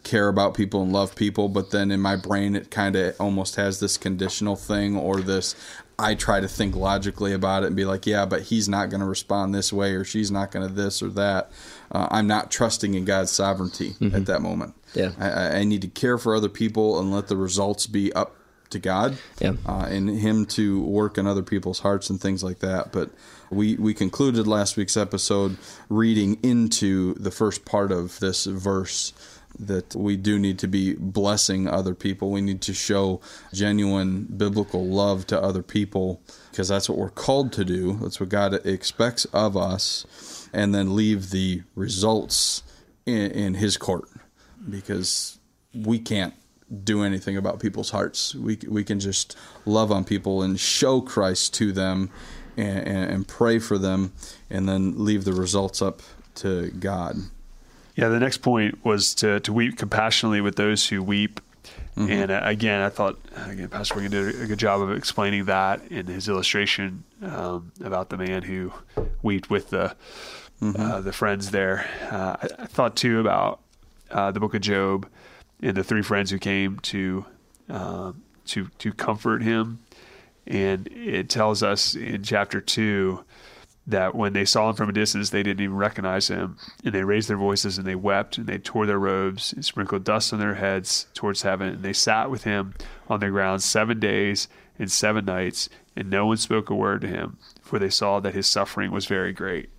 care 0.06 0.28
about 0.28 0.54
people 0.54 0.82
and 0.84 0.94
love 0.94 1.16
people, 1.16 1.50
but 1.50 1.72
then 1.72 1.92
in 1.92 2.00
my 2.00 2.16
brain, 2.16 2.56
it 2.56 2.72
kind 2.72 2.96
of 2.96 3.20
almost 3.20 3.56
has 3.56 3.80
this 3.80 3.98
conditional 3.98 4.56
thing 4.56 4.96
or 4.96 5.20
this. 5.20 5.56
I 5.98 6.14
try 6.14 6.40
to 6.42 6.48
think 6.48 6.76
logically 6.76 7.34
about 7.34 7.64
it 7.64 7.68
and 7.68 7.76
be 7.76 7.86
like, 7.86 8.06
yeah, 8.06 8.26
but 8.26 8.44
he's 8.44 8.70
not 8.70 8.90
going 8.90 9.00
to 9.00 9.06
respond 9.06 9.56
this 9.56 9.72
way 9.72 9.94
or 9.94 10.04
she's 10.04 10.30
not 10.30 10.52
going 10.52 10.68
to 10.68 10.74
this 10.74 11.02
or 11.02 11.10
that. 11.10 11.52
Uh, 11.92 12.08
I'm 12.12 12.28
not 12.28 12.52
trusting 12.52 12.94
in 12.94 13.06
God's 13.06 13.32
sovereignty 13.32 13.92
mm-hmm. 13.92 14.16
at 14.16 14.26
that 14.26 14.42
moment. 14.42 14.76
Yeah, 14.94 15.12
I, 15.18 15.60
I, 15.60 15.64
need 15.64 15.82
to 15.82 15.88
care 15.88 16.18
for 16.18 16.36
other 16.36 16.50
people 16.50 17.00
and 17.00 17.12
let 17.12 17.28
the 17.28 17.36
results 17.36 17.86
be 17.86 18.14
up 18.14 18.36
to 18.70 18.80
God. 18.80 19.18
Yeah, 19.40 19.54
uh, 19.66 19.88
and 19.90 20.10
Him 20.10 20.46
to 20.48 20.82
work 20.82 21.18
in 21.18 21.28
other 21.28 21.44
people's 21.44 21.80
hearts 21.80 22.10
and 22.10 22.20
things 22.20 22.44
like 22.44 22.60
that. 22.60 22.92
But 22.92 23.12
we, 23.50 23.76
we 23.76 23.94
concluded 23.94 24.48
last 24.48 24.78
week's 24.78 24.98
episode 24.98 25.58
reading 25.90 26.40
into 26.44 27.14
the 27.16 27.32
first 27.32 27.66
part 27.66 27.92
of 27.92 28.20
this 28.20 28.46
verse 28.46 29.14
that 29.60 29.96
we 29.96 30.18
do 30.18 30.38
need 30.38 30.60
to 30.60 30.68
be 30.68 30.96
blessing 30.96 31.68
other 31.68 31.96
people. 31.96 32.32
We 32.32 32.42
need 32.42 32.62
to 32.64 32.74
show 32.74 33.22
genuine 33.54 34.24
biblical 34.24 34.86
love 34.86 35.28
to 35.28 35.42
other 35.42 35.64
people 35.64 36.22
because 36.52 36.68
that's 36.68 36.90
what 36.90 36.98
we're 36.98 37.10
called 37.10 37.54
to 37.54 37.66
do. 37.66 37.94
That's 38.02 38.20
what 38.20 38.30
God 38.30 38.54
expects 38.66 39.26
of 39.26 39.56
us. 39.56 40.50
And 40.54 40.74
then 40.74 40.96
leave 40.96 41.32
the 41.32 41.64
results 41.76 42.64
in, 43.06 43.32
in 43.32 43.54
His 43.56 43.78
court 43.78 44.10
because 44.70 45.40
we 45.74 46.00
can't 46.00 46.34
do 46.84 47.04
anything 47.04 47.38
about 47.38 47.60
people's 47.60 47.92
hearts. 47.92 48.34
We, 48.36 48.58
we 48.68 48.84
can 48.84 49.00
just 49.00 49.38
love 49.66 49.92
on 49.92 50.04
people 50.04 50.42
and 50.42 50.60
show 50.60 51.02
Christ 51.02 51.54
to 51.56 51.72
them 51.72 52.10
and, 52.58 52.88
and 52.88 53.28
pray 53.28 53.60
for 53.60 53.78
them, 53.78 54.14
and 54.50 54.68
then 54.68 55.04
leave 55.04 55.26
the 55.26 55.34
results 55.34 55.82
up 55.82 56.02
to 56.36 56.72
God. 56.72 57.18
Yeah, 57.96 58.10
the 58.10 58.20
next 58.20 58.38
point 58.38 58.84
was 58.84 59.14
to, 59.16 59.40
to 59.42 59.54
weep 59.54 59.78
compassionately 59.78 60.42
with 60.42 60.56
those 60.56 60.88
who 60.88 61.02
weep. 61.02 61.40
Mm-hmm. 61.96 62.12
And 62.12 62.32
uh, 62.32 62.42
again, 62.44 62.82
I 62.82 62.90
thought 62.90 63.18
again, 63.48 63.70
Pastor 63.70 63.96
Wigan 63.96 64.12
did 64.12 64.42
a 64.42 64.48
good 64.48 64.60
job 64.60 64.82
of 64.82 64.92
explaining 64.92 65.46
that 65.46 65.82
in 65.90 66.08
his 66.08 66.28
illustration 66.28 67.06
um, 67.22 67.72
about 67.82 68.10
the 68.10 68.18
man 68.18 68.44
who 68.44 68.74
wept 69.22 69.50
with 69.50 69.70
the 69.70 69.96
mm-hmm. 70.62 70.80
uh, 70.80 71.02
the 71.02 71.14
friends 71.14 71.52
there. 71.52 71.90
Uh, 72.12 72.36
I, 72.42 72.64
I, 72.64 72.66
thought 72.66 72.98
too 72.98 73.22
about 73.22 73.62
uh, 74.12 74.32
the 74.32 74.42
book 74.42 74.54
of 74.54 74.62
Job 74.62 75.08
and 75.62 75.76
the 75.76 75.84
three 75.84 76.02
friends 76.02 76.32
who 76.32 76.40
came 76.40 76.80
to 76.80 77.26
um, 77.70 78.24
to 78.46 78.68
to 78.80 78.94
comfort 78.94 79.42
him 79.42 79.80
and 80.48 80.88
it 80.88 81.30
tells 81.30 81.64
us 81.64 81.96
in 81.96 82.24
chapter 82.24 82.62
2 82.62 83.24
that 83.88 84.16
when 84.16 84.34
they 84.34 84.46
saw 84.46 84.70
him 84.70 84.76
from 84.76 84.90
a 84.90 84.94
distance, 84.94 85.30
they 85.30 85.44
didn't 85.44 85.62
even 85.62 85.76
recognize 85.76 86.28
him. 86.28 86.58
And 86.84 86.94
they 86.94 87.04
raised 87.04 87.30
their 87.30 87.38
voices 87.38 87.78
and 87.78 87.86
they 87.86 87.96
wept 87.96 88.38
and 88.38 88.48
they 88.48 88.58
tore 88.58 88.86
their 88.86 89.00
robes 89.00 89.54
and 89.54 89.64
sprinkled 89.64 90.04
dust 90.04 90.34
on 90.34 90.40
their 90.40 90.56
heads 90.56 91.08
towards 91.14 91.44
heaven. 91.44 91.70
And 91.70 91.84
they 91.84 91.94
sat 91.94 92.30
with 92.30 92.44
him 92.44 92.74
on 93.08 93.20
the 93.20 93.30
ground 93.30 93.64
seven 93.64 94.00
days 94.00 94.48
and 94.78 94.92
seven 94.92 95.24
nights, 95.24 95.70
and 95.96 96.10
no 96.10 96.26
one 96.26 96.38
spoke 96.38 96.70
a 96.70 96.76
word 96.76 97.00
to 97.02 97.08
him, 97.08 97.38
for 97.62 97.80
they 97.80 97.90
saw 97.90 98.20
that 98.20 98.34
his 98.34 98.46
suffering 98.46 98.92
was 98.92 99.06
very 99.06 99.32
great. 99.32 99.70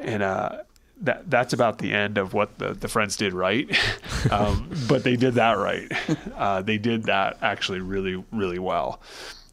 And 0.00 0.22
uh, 0.22 0.62
that 1.00 1.30
that's 1.30 1.52
about 1.52 1.78
the 1.78 1.92
end 1.92 2.18
of 2.18 2.34
what 2.34 2.58
the, 2.58 2.74
the 2.74 2.88
friends 2.88 3.16
did 3.16 3.32
right. 3.32 3.68
um, 4.30 4.70
but 4.88 5.04
they 5.04 5.16
did 5.16 5.34
that 5.34 5.58
right. 5.58 5.90
Uh, 6.36 6.62
they 6.62 6.78
did 6.78 7.04
that 7.04 7.38
actually 7.42 7.80
really, 7.80 8.22
really 8.32 8.58
well 8.58 9.00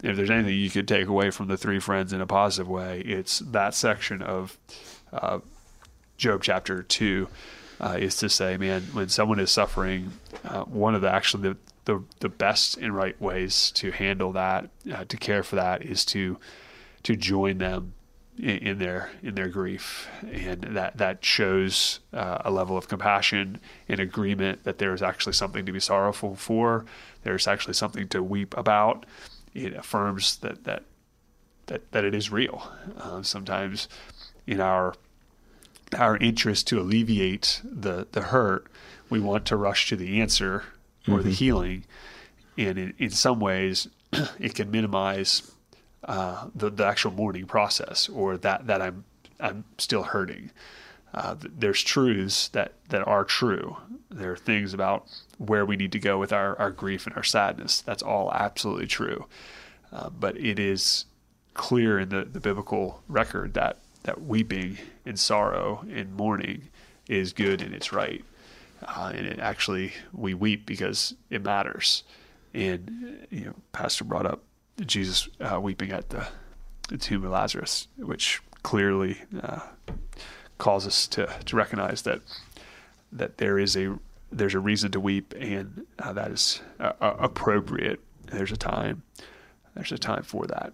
if 0.03 0.15
there's 0.15 0.29
anything 0.29 0.53
you 0.53 0.69
could 0.69 0.87
take 0.87 1.07
away 1.07 1.31
from 1.31 1.47
the 1.47 1.57
three 1.57 1.79
friends 1.79 2.13
in 2.13 2.21
a 2.21 2.27
positive 2.27 2.67
way, 2.67 3.01
it's 3.01 3.39
that 3.39 3.73
section 3.73 4.21
of 4.21 4.57
uh, 5.11 5.39
Job 6.17 6.43
chapter 6.43 6.83
two 6.83 7.27
uh, 7.79 7.97
is 7.99 8.17
to 8.17 8.29
say, 8.29 8.57
man, 8.57 8.83
when 8.93 9.09
someone 9.09 9.39
is 9.39 9.51
suffering, 9.51 10.13
uh, 10.43 10.63
one 10.63 10.95
of 10.95 11.01
the 11.01 11.09
actually 11.09 11.49
the, 11.49 11.57
the, 11.85 12.03
the 12.19 12.29
best 12.29 12.77
and 12.77 12.95
right 12.95 13.19
ways 13.21 13.71
to 13.71 13.91
handle 13.91 14.31
that, 14.33 14.69
uh, 14.91 15.05
to 15.05 15.17
care 15.17 15.43
for 15.43 15.55
that, 15.55 15.83
is 15.83 16.05
to 16.05 16.37
to 17.03 17.15
join 17.15 17.59
them 17.59 17.93
in, 18.37 18.57
in 18.57 18.79
their 18.79 19.09
in 19.21 19.35
their 19.35 19.49
grief, 19.49 20.07
and 20.31 20.61
that 20.63 20.97
that 20.97 21.23
shows 21.23 21.99
uh, 22.13 22.39
a 22.45 22.51
level 22.51 22.77
of 22.77 22.87
compassion 22.87 23.59
and 23.87 23.99
agreement 23.99 24.63
that 24.63 24.77
there 24.77 24.93
is 24.93 25.01
actually 25.01 25.33
something 25.33 25.65
to 25.65 25.71
be 25.71 25.79
sorrowful 25.79 26.35
for. 26.35 26.85
There's 27.23 27.47
actually 27.47 27.73
something 27.73 28.07
to 28.09 28.23
weep 28.23 28.55
about 28.57 29.05
it 29.57 29.73
affirms 29.73 30.37
that 30.37 30.63
that 30.63 30.83
that, 31.65 31.91
that 31.91 32.05
it 32.05 32.15
is 32.15 32.31
real. 32.31 32.71
Uh, 32.97 33.21
sometimes 33.23 33.89
in 34.45 34.61
our 34.61 34.93
our 35.97 36.17
interest 36.17 36.67
to 36.67 36.79
alleviate 36.79 37.61
the 37.63 38.07
the 38.11 38.23
hurt, 38.23 38.67
we 39.09 39.19
want 39.19 39.45
to 39.45 39.55
rush 39.55 39.89
to 39.89 39.95
the 39.95 40.21
answer 40.21 40.63
or 41.07 41.15
mm-hmm. 41.15 41.23
the 41.23 41.31
healing, 41.33 41.85
and 42.57 42.77
in, 42.77 42.93
in 42.97 43.09
some 43.09 43.39
ways, 43.39 43.87
it 44.39 44.53
can 44.53 44.69
minimize 44.69 45.51
uh, 46.03 46.47
the 46.55 46.69
the 46.69 46.85
actual 46.85 47.11
mourning 47.11 47.45
process 47.45 48.09
or 48.09 48.37
that 48.37 48.67
that 48.67 48.81
I'm 48.81 49.05
I'm 49.39 49.65
still 49.77 50.03
hurting. 50.03 50.51
Uh, 51.13 51.35
there's 51.39 51.81
truths 51.81 52.49
that, 52.49 52.73
that 52.89 53.07
are 53.07 53.23
true. 53.23 53.77
There 54.11 54.33
are 54.33 54.37
things 54.37 54.73
about 54.73 55.07
where 55.37 55.65
we 55.65 55.75
need 55.75 55.91
to 55.93 55.99
go 55.99 56.19
with 56.19 56.33
our, 56.33 56.57
our 56.59 56.69
grief 56.69 57.07
and 57.07 57.15
our 57.15 57.23
sadness. 57.23 57.81
That's 57.81 58.03
all 58.03 58.31
absolutely 58.31 58.87
true. 58.87 59.25
Uh, 59.91 60.09
but 60.09 60.37
it 60.37 60.59
is 60.59 61.05
clear 61.53 61.97
in 61.97 62.09
the, 62.09 62.25
the 62.25 62.39
biblical 62.39 63.01
record 63.07 63.53
that, 63.53 63.79
that 64.03 64.21
weeping 64.21 64.77
and 65.05 65.19
sorrow 65.19 65.85
and 65.89 66.13
mourning 66.13 66.69
is 67.07 67.33
good 67.33 67.61
and 67.61 67.73
it's 67.73 67.93
right. 67.93 68.23
Uh, 68.85 69.11
and 69.15 69.25
it 69.25 69.39
actually, 69.39 69.93
we 70.13 70.33
weep 70.33 70.65
because 70.65 71.15
it 71.29 71.41
matters. 71.41 72.03
And, 72.53 73.25
you 73.29 73.45
know, 73.45 73.53
Pastor 73.71 74.03
brought 74.03 74.25
up 74.25 74.43
Jesus 74.85 75.27
uh, 75.39 75.59
weeping 75.59 75.91
at 75.91 76.09
the, 76.09 76.27
the 76.89 76.97
tomb 76.97 77.23
of 77.23 77.31
Lazarus, 77.31 77.87
which 77.97 78.41
clearly 78.63 79.17
uh, 79.41 79.59
calls 80.57 80.85
us 80.85 81.07
to, 81.07 81.27
to 81.45 81.55
recognize 81.55 82.03
that 82.03 82.21
that 83.11 83.37
there 83.37 83.57
is 83.57 83.77
a 83.77 83.97
there's 84.31 84.53
a 84.53 84.59
reason 84.59 84.91
to 84.91 84.99
weep, 84.99 85.33
and 85.39 85.85
uh, 85.99 86.13
that 86.13 86.31
is 86.31 86.61
uh, 86.79 86.91
uh 86.99 87.15
appropriate. 87.19 87.99
There's 88.25 88.51
a 88.51 88.57
time. 88.57 89.03
There's 89.73 89.91
a 89.91 89.97
time 89.97 90.23
for 90.23 90.45
that. 90.47 90.73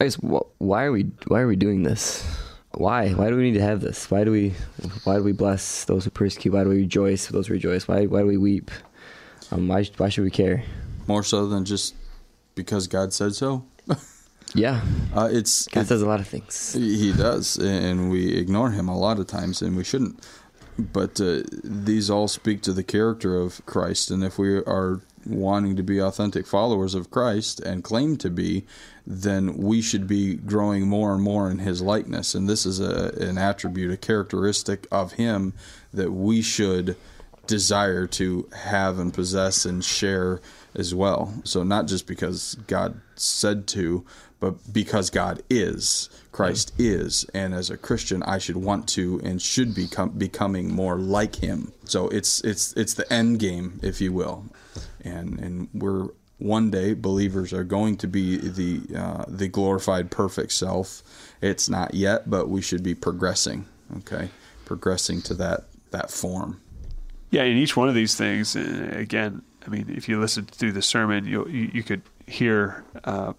I 0.00 0.04
guess 0.04 0.16
why 0.16 0.84
are 0.84 0.92
we 0.92 1.04
why 1.28 1.40
are 1.40 1.46
we 1.46 1.56
doing 1.56 1.82
this? 1.82 2.24
Why? 2.72 3.10
Why 3.10 3.30
do 3.30 3.36
we 3.36 3.44
need 3.44 3.54
to 3.54 3.62
have 3.62 3.80
this? 3.80 4.10
Why 4.10 4.24
do 4.24 4.32
we 4.32 4.54
why 5.04 5.16
do 5.16 5.22
we 5.22 5.32
bless 5.32 5.84
those 5.84 6.04
who 6.04 6.10
persecute? 6.10 6.52
Why 6.52 6.64
do 6.64 6.70
we 6.70 6.78
rejoice 6.78 7.26
for 7.26 7.32
those 7.32 7.46
who 7.46 7.54
rejoice? 7.54 7.88
Why 7.88 8.06
why 8.06 8.20
do 8.20 8.26
we 8.26 8.36
weep? 8.36 8.70
Um, 9.50 9.68
why 9.68 9.84
why 9.96 10.08
should 10.08 10.24
we 10.24 10.30
care? 10.30 10.64
More 11.06 11.22
so 11.22 11.46
than 11.46 11.64
just 11.64 11.94
because 12.54 12.86
God 12.86 13.12
said 13.12 13.34
so. 13.34 13.64
yeah, 14.54 14.82
uh, 15.14 15.28
it's 15.30 15.68
God 15.68 15.82
it, 15.82 15.88
says 15.88 16.02
a 16.02 16.06
lot 16.06 16.20
of 16.20 16.28
things. 16.28 16.72
He 16.72 17.12
does, 17.12 17.56
and 17.58 18.10
we 18.10 18.36
ignore 18.36 18.70
Him 18.70 18.88
a 18.88 18.98
lot 18.98 19.18
of 19.18 19.26
times, 19.26 19.62
and 19.62 19.76
we 19.76 19.84
shouldn't. 19.84 20.24
But 20.76 21.20
uh, 21.20 21.42
these 21.62 22.10
all 22.10 22.26
speak 22.26 22.60
to 22.62 22.72
the 22.72 22.82
character 22.82 23.38
of 23.38 23.64
Christ, 23.64 24.10
and 24.10 24.24
if 24.24 24.38
we 24.38 24.56
are 24.56 25.00
wanting 25.26 25.76
to 25.76 25.82
be 25.82 26.00
authentic 26.00 26.46
followers 26.46 26.94
of 26.94 27.10
Christ 27.10 27.60
and 27.60 27.84
claim 27.84 28.16
to 28.18 28.30
be, 28.30 28.64
then 29.06 29.56
we 29.56 29.80
should 29.80 30.06
be 30.06 30.34
growing 30.34 30.86
more 30.86 31.14
and 31.14 31.22
more 31.22 31.50
in 31.50 31.58
his 31.58 31.82
likeness. 31.82 32.34
And 32.34 32.48
this 32.48 32.66
is 32.66 32.80
a, 32.80 33.14
an 33.20 33.38
attribute, 33.38 33.92
a 33.92 33.96
characteristic 33.96 34.86
of 34.90 35.12
him 35.12 35.54
that 35.92 36.12
we 36.12 36.42
should 36.42 36.96
desire 37.46 38.06
to 38.06 38.48
have 38.54 38.98
and 38.98 39.12
possess 39.12 39.64
and 39.64 39.84
share 39.84 40.40
as 40.74 40.94
well. 40.94 41.34
So, 41.44 41.62
not 41.62 41.86
just 41.86 42.06
because 42.06 42.56
God 42.66 43.00
said 43.16 43.66
to, 43.68 44.04
but 44.40 44.72
because 44.72 45.10
God 45.10 45.42
is. 45.48 46.10
Christ 46.30 46.72
is, 46.78 47.24
and 47.32 47.54
as 47.54 47.70
a 47.70 47.76
Christian, 47.76 48.22
I 48.24 48.38
should 48.38 48.56
want 48.56 48.88
to 48.88 49.20
and 49.22 49.40
should 49.40 49.74
become 49.74 50.10
becoming 50.10 50.74
more 50.74 50.98
like 50.98 51.36
Him. 51.36 51.72
So 51.84 52.08
it's 52.08 52.40
it's 52.42 52.72
it's 52.72 52.94
the 52.94 53.10
end 53.10 53.38
game, 53.38 53.78
if 53.82 54.00
you 54.00 54.12
will, 54.12 54.46
and 55.02 55.38
and 55.38 55.68
we're 55.72 56.08
one 56.38 56.70
day 56.70 56.92
believers 56.92 57.52
are 57.52 57.64
going 57.64 57.96
to 57.98 58.08
be 58.08 58.36
the 58.36 58.98
uh, 58.98 59.24
the 59.28 59.48
glorified 59.48 60.10
perfect 60.10 60.52
self. 60.52 61.02
It's 61.40 61.68
not 61.68 61.94
yet, 61.94 62.28
but 62.28 62.48
we 62.48 62.60
should 62.60 62.82
be 62.82 62.94
progressing. 62.94 63.66
Okay, 63.98 64.30
progressing 64.64 65.22
to 65.22 65.34
that 65.34 65.66
that 65.92 66.10
form. 66.10 66.60
Yeah, 67.34 67.42
in 67.42 67.56
each 67.56 67.76
one 67.76 67.88
of 67.88 67.94
these 67.96 68.14
things, 68.14 68.54
uh, 68.54 68.90
again, 68.92 69.42
I 69.66 69.68
mean, 69.68 69.92
if 69.96 70.08
you 70.08 70.20
listen 70.20 70.44
through 70.44 70.72
the 70.72 70.82
sermon, 70.82 71.26
you 71.26 71.46
you, 71.48 71.82
could 71.82 72.02
hear 72.26 72.84
uh, 73.02 73.32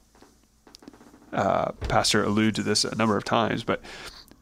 uh, 1.32 1.72
Pastor 1.88 2.24
allude 2.24 2.56
to 2.56 2.64
this 2.64 2.84
a 2.84 2.96
number 2.96 3.16
of 3.16 3.24
times, 3.24 3.64
but 3.64 3.82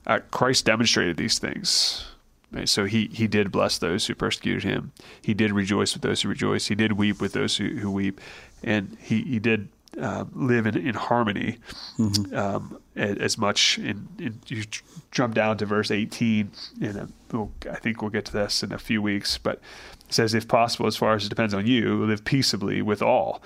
uh, 0.07 0.19
Christ 0.31 0.65
demonstrated 0.65 1.17
these 1.17 1.37
things 1.37 2.05
Right? 2.53 2.69
So 2.69 2.85
he 2.85 3.09
he 3.11 3.27
did 3.27 3.51
bless 3.51 3.79
those 3.79 4.05
who 4.05 4.13
persecuted 4.13 4.63
him. 4.63 4.91
He 5.21 5.33
did 5.33 5.51
rejoice 5.51 5.93
with 5.93 6.03
those 6.03 6.21
who 6.21 6.29
rejoice. 6.29 6.67
He 6.67 6.75
did 6.75 6.93
weep 6.93 7.19
with 7.19 7.33
those 7.33 7.57
who, 7.57 7.69
who 7.77 7.89
weep, 7.89 8.21
and 8.63 8.95
he 9.01 9.23
he 9.23 9.39
did 9.39 9.69
uh, 9.99 10.25
live 10.33 10.65
in, 10.65 10.77
in 10.77 10.95
harmony 10.95 11.57
mm-hmm. 11.97 12.35
um, 12.35 12.79
as 12.95 13.37
much. 13.37 13.77
In, 13.77 14.07
in, 14.19 14.39
you 14.47 14.63
jump 15.11 15.35
down 15.35 15.57
to 15.57 15.65
verse 15.65 15.91
18, 15.91 16.51
and 16.81 17.13
we'll, 17.31 17.51
I 17.69 17.75
think 17.75 18.01
we'll 18.01 18.11
get 18.11 18.25
to 18.25 18.33
this 18.33 18.63
in 18.63 18.71
a 18.71 18.79
few 18.79 19.01
weeks, 19.01 19.37
but 19.37 19.59
it 20.07 20.13
says, 20.13 20.33
if 20.33 20.47
possible, 20.47 20.87
as 20.87 20.95
far 20.95 21.13
as 21.13 21.25
it 21.25 21.29
depends 21.29 21.53
on 21.53 21.67
you, 21.67 22.05
live 22.05 22.25
peaceably 22.25 22.81
with 22.81 23.01
all. 23.01 23.41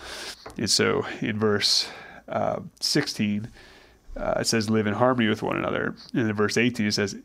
And 0.58 0.70
so 0.70 1.06
in 1.22 1.38
verse 1.38 1.90
uh, 2.28 2.60
16, 2.80 3.50
uh, 4.16 4.34
it 4.40 4.48
says, 4.48 4.70
live 4.70 4.88
in 4.88 4.94
harmony 4.94 5.30
with 5.30 5.44
one 5.44 5.58
another. 5.58 5.96
And 6.14 6.30
in 6.30 6.36
verse 6.36 6.58
18, 6.58 6.88
it 6.88 6.94
says, 6.94 7.16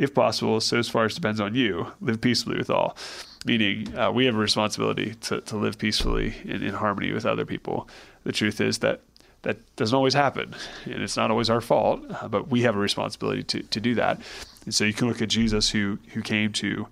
if 0.00 0.14
possible, 0.14 0.60
so 0.60 0.78
as 0.78 0.88
far 0.88 1.04
as 1.04 1.14
depends 1.14 1.40
on 1.40 1.54
you, 1.54 1.92
live 2.00 2.20
peaceably 2.20 2.56
with 2.56 2.70
all. 2.70 2.96
Meaning, 3.44 3.96
uh, 3.96 4.10
we 4.10 4.24
have 4.24 4.34
a 4.34 4.38
responsibility 4.38 5.14
to, 5.22 5.40
to 5.42 5.56
live 5.56 5.78
peacefully 5.78 6.34
in, 6.44 6.62
in 6.62 6.74
harmony 6.74 7.12
with 7.12 7.26
other 7.26 7.44
people. 7.44 7.86
The 8.24 8.32
truth 8.32 8.60
is 8.60 8.78
that 8.78 9.00
that 9.42 9.58
doesn't 9.76 9.96
always 9.96 10.14
happen, 10.14 10.54
and 10.84 11.02
it's 11.02 11.16
not 11.16 11.30
always 11.30 11.48
our 11.48 11.60
fault, 11.60 12.02
uh, 12.10 12.28
but 12.28 12.48
we 12.48 12.62
have 12.62 12.76
a 12.76 12.78
responsibility 12.78 13.42
to, 13.42 13.62
to 13.62 13.80
do 13.80 13.94
that. 13.94 14.20
And 14.64 14.74
so 14.74 14.84
you 14.84 14.92
can 14.92 15.08
look 15.08 15.22
at 15.22 15.28
Jesus, 15.28 15.70
who 15.70 15.98
who 16.12 16.22
came 16.22 16.52
to 16.52 16.86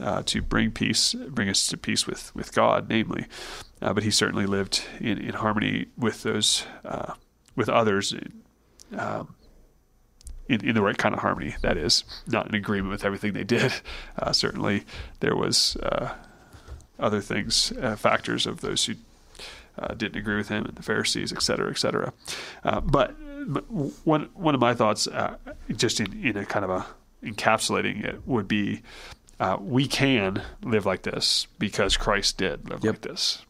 uh, 0.00 0.22
to 0.24 0.42
bring 0.42 0.70
peace, 0.70 1.14
bring 1.14 1.48
us 1.48 1.66
to 1.68 1.76
peace 1.76 2.06
with 2.06 2.34
with 2.34 2.54
God, 2.54 2.88
namely, 2.88 3.26
uh, 3.80 3.92
but 3.92 4.02
he 4.02 4.10
certainly 4.10 4.46
lived 4.46 4.84
in, 5.00 5.18
in 5.18 5.34
harmony 5.34 5.86
with 5.96 6.22
those 6.22 6.66
uh, 6.84 7.14
with 7.56 7.68
others. 7.68 8.14
Um, 8.96 9.34
in, 10.48 10.64
in 10.64 10.74
the 10.74 10.82
right 10.82 10.96
kind 10.96 11.14
of 11.14 11.20
harmony. 11.20 11.56
That 11.62 11.76
is 11.76 12.04
not 12.26 12.48
in 12.48 12.54
agreement 12.54 12.92
with 12.92 13.04
everything 13.04 13.32
they 13.32 13.44
did. 13.44 13.72
Uh, 14.16 14.32
certainly, 14.32 14.84
there 15.20 15.34
was 15.34 15.76
uh, 15.76 16.14
other 17.00 17.20
things, 17.20 17.72
uh, 17.82 17.96
factors 17.96 18.46
of 18.46 18.60
those 18.60 18.84
who 18.84 18.94
uh, 19.76 19.92
didn't 19.94 20.16
agree 20.16 20.36
with 20.36 20.48
him, 20.48 20.64
and 20.64 20.76
the 20.76 20.82
Pharisees, 20.82 21.32
et 21.32 21.42
cetera, 21.42 21.68
et 21.68 21.78
cetera. 21.78 22.12
Uh, 22.62 22.80
but 22.80 23.10
one 24.04 24.28
one 24.34 24.54
of 24.54 24.60
my 24.60 24.72
thoughts, 24.72 25.08
uh, 25.08 25.36
just 25.74 25.98
in, 25.98 26.24
in 26.24 26.36
a 26.36 26.46
kind 26.46 26.64
of 26.64 26.70
a 26.70 26.86
encapsulating 27.24 28.04
it, 28.04 28.26
would 28.26 28.46
be 28.46 28.82
we 29.58 29.88
can 29.88 30.40
live 30.62 30.86
like 30.86 31.02
this 31.02 31.48
because 31.58 31.96
Christ 31.96 32.38
did 32.38 32.68
live 32.70 32.84
yep. 32.84 32.94
like 32.94 33.00
this. 33.02 33.44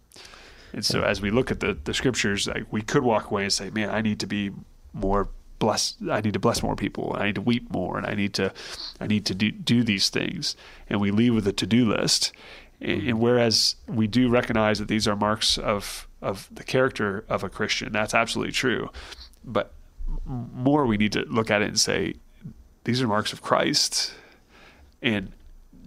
And 0.72 0.84
so, 0.84 1.02
as 1.02 1.20
we 1.20 1.30
look 1.30 1.50
at 1.50 1.60
the, 1.60 1.74
the 1.84 1.94
scriptures, 1.94 2.48
like 2.48 2.72
we 2.72 2.82
could 2.82 3.02
walk 3.04 3.30
away 3.30 3.42
and 3.42 3.52
say, 3.52 3.70
"Man, 3.70 3.90
I 3.90 4.00
need 4.00 4.20
to 4.20 4.26
be 4.26 4.50
more 4.92 5.28
bless 5.58 5.94
I 6.10 6.20
need 6.20 6.32
to 6.34 6.38
bless 6.38 6.62
more 6.62 6.76
people 6.76 7.14
I 7.18 7.26
need 7.26 7.34
to 7.36 7.40
weep 7.40 7.70
more 7.70 7.96
and 7.96 8.06
I 8.06 8.14
need 8.14 8.34
to 8.34 8.52
I 9.00 9.06
need 9.06 9.24
to 9.26 9.34
do, 9.34 9.50
do 9.50 9.82
these 9.82 10.08
things 10.08 10.56
and 10.88 11.00
we 11.00 11.10
leave 11.10 11.34
with 11.34 11.46
a 11.46 11.52
to-do 11.52 11.88
list 11.88 12.32
and, 12.80 12.90
and, 12.90 13.02
mm-hmm. 13.02 13.18
whereas 13.18 13.76
we 13.86 14.06
do 14.06 14.28
recognize 14.28 14.78
that 14.78 14.88
these 14.88 15.06
are 15.08 15.16
marks 15.16 15.58
of 15.58 16.08
of 16.20 16.48
the 16.52 16.64
character 16.64 17.24
of 17.28 17.44
a 17.44 17.48
Christian 17.48 17.92
that's 17.92 18.14
absolutely 18.14 18.52
true 18.52 18.90
but 19.44 19.72
more 20.26 20.86
we 20.86 20.96
need 20.96 21.12
to 21.12 21.24
look 21.26 21.50
at 21.50 21.62
it 21.62 21.68
and 21.68 21.80
say 21.80 22.14
these 22.84 23.00
are 23.00 23.08
marks 23.08 23.32
of 23.32 23.42
Christ 23.42 24.12
and 25.02 25.32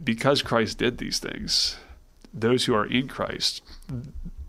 because 0.03 0.41
Christ 0.41 0.77
did 0.77 0.97
these 0.97 1.19
things 1.19 1.77
those 2.33 2.65
who 2.65 2.73
are 2.73 2.85
in 2.85 3.07
Christ 3.07 3.61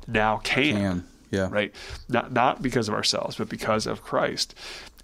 now 0.06 0.38
can, 0.38 0.74
can. 0.74 1.04
Yeah. 1.30 1.48
Right. 1.50 1.74
Not 2.08 2.32
not 2.32 2.62
because 2.62 2.88
of 2.88 2.94
ourselves, 2.94 3.36
but 3.36 3.48
because 3.48 3.86
of 3.86 4.02
Christ. 4.02 4.54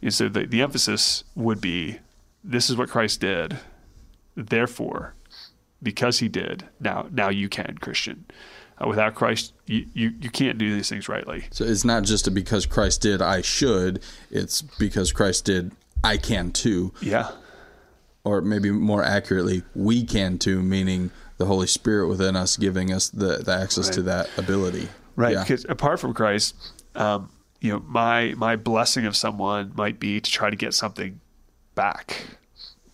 And 0.04 0.12
so 0.12 0.28
the, 0.28 0.44
the 0.44 0.60
emphasis 0.60 1.24
would 1.34 1.62
be 1.62 1.98
this 2.44 2.68
is 2.68 2.76
what 2.76 2.90
Christ 2.90 3.20
did. 3.20 3.58
Therefore, 4.36 5.14
because 5.82 6.18
he 6.18 6.28
did, 6.28 6.68
now 6.78 7.08
now 7.10 7.30
you 7.30 7.48
can, 7.48 7.78
Christian. 7.80 8.26
Uh, 8.78 8.88
without 8.88 9.14
Christ, 9.14 9.54
you, 9.66 9.86
you, 9.94 10.12
you 10.20 10.28
can't 10.28 10.58
do 10.58 10.74
these 10.74 10.88
things 10.88 11.08
rightly. 11.08 11.44
So 11.52 11.64
it's 11.64 11.84
not 11.84 12.02
just 12.02 12.26
a 12.26 12.30
because 12.30 12.66
Christ 12.66 13.00
did, 13.00 13.22
I 13.22 13.40
should. 13.40 14.02
It's 14.30 14.62
because 14.62 15.10
Christ 15.10 15.44
did, 15.44 15.72
I 16.02 16.16
can 16.18 16.50
too. 16.50 16.92
Yeah. 17.00 17.30
Or 18.24 18.40
maybe 18.40 18.72
more 18.72 19.02
accurately, 19.02 19.62
we 19.74 20.04
can 20.04 20.38
too, 20.38 20.60
meaning 20.60 21.12
the 21.38 21.46
Holy 21.46 21.68
Spirit 21.68 22.08
within 22.08 22.36
us 22.36 22.56
giving 22.56 22.92
us 22.92 23.08
the, 23.08 23.38
the 23.38 23.54
access 23.54 23.86
right. 23.86 23.94
to 23.94 24.02
that 24.02 24.28
ability. 24.36 24.88
Right. 25.16 25.34
Yeah. 25.34 25.44
Because 25.44 25.64
apart 25.68 26.00
from 26.00 26.12
Christ, 26.12 26.56
um, 26.96 27.30
you 27.60 27.72
know, 27.72 27.82
my 27.86 28.34
my 28.36 28.56
blessing 28.56 29.06
of 29.06 29.16
someone 29.16 29.72
might 29.74 29.98
be 29.98 30.20
to 30.20 30.30
try 30.30 30.50
to 30.50 30.56
get 30.56 30.74
something 30.74 31.20
back. 31.74 32.24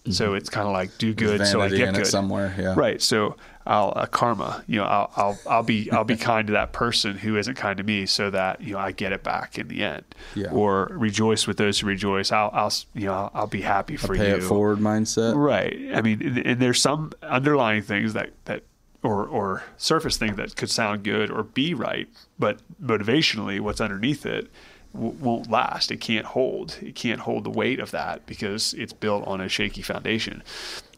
Mm-hmm. 0.03 0.13
So 0.13 0.35
it's 0.35 0.49
kind 0.49 0.67
of 0.67 0.73
like 0.73 0.97
do 0.97 1.13
good, 1.13 1.47
so 1.47 1.61
I 1.61 1.69
get 1.69 1.95
good 1.95 2.07
somewhere. 2.07 2.55
Yeah. 2.59 2.75
Right. 2.75 3.03
So 3.03 3.37
I'll 3.67 3.93
uh, 3.95 4.07
karma. 4.07 4.65
You 4.67 4.79
know, 4.79 4.85
I'll 4.85 5.13
I'll 5.17 5.39
I'll 5.49 5.63
be 5.63 5.91
I'll 5.91 6.05
be 6.05 6.17
kind 6.31 6.47
to 6.47 6.55
that 6.55 6.73
person 6.73 7.19
who 7.19 7.37
isn't 7.37 7.57
kind 7.57 7.77
to 7.77 7.83
me, 7.83 8.07
so 8.07 8.31
that 8.31 8.63
you 8.63 8.73
know 8.73 8.79
I 8.79 8.93
get 8.93 9.13
it 9.13 9.23
back 9.23 9.59
in 9.59 9.69
the 9.69 9.83
end. 9.83 10.05
Yeah. 10.35 10.51
Or 10.51 10.87
rejoice 10.93 11.47
with 11.47 11.59
those 11.59 11.81
who 11.81 11.87
rejoice. 11.87 12.33
I'll 12.33 12.51
I'll 12.55 12.73
you 12.95 13.07
know 13.07 13.13
I'll, 13.13 13.31
I'll 13.35 13.47
be 13.47 13.61
happy 13.61 13.97
for 13.97 14.15
a 14.15 14.17
pay 14.17 14.31
you. 14.31 14.37
It 14.37 14.43
forward 14.43 14.79
mindset. 14.79 15.35
Right. 15.37 15.91
I 15.95 16.01
mean, 16.01 16.23
and, 16.23 16.39
and 16.39 16.61
there's 16.63 16.81
some 16.81 17.13
underlying 17.23 17.83
things 17.83 18.15
that 18.15 18.31
that 18.47 18.63
or 19.03 19.27
or 19.27 19.63
surface 19.77 20.17
thing 20.17 20.37
that 20.37 20.57
could 20.57 20.71
sound 20.71 21.03
good 21.03 21.31
or 21.31 21.43
be 21.43 21.75
right, 21.75 22.09
but 22.39 22.61
motivationally, 22.83 23.61
what's 23.61 23.81
underneath 23.81 24.27
it 24.27 24.51
w- 24.95 25.15
won't 25.19 25.51
last. 25.51 25.91
It 25.91 26.01
can't 26.01 26.27
hold. 26.27 26.77
It 26.83 26.95
can't 26.95 27.21
hold 27.21 27.45
the 27.45 27.51
weight 27.51 27.81
of 27.81 27.91
that 27.93 28.27
because 28.27 28.75
it's 28.75 28.93
built 28.93 29.27
on 29.27 29.41
a 29.41 29.49
shaky 29.49 29.83
foundation. 29.83 30.43